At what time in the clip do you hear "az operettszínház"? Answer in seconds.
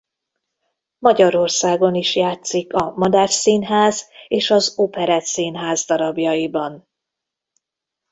4.51-5.85